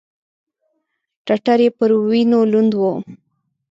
ټټر 1.25 1.59
يې 1.65 1.69
پر 1.77 1.89
وينو 2.07 2.39
لوند 2.51 2.71
و. 2.79 2.81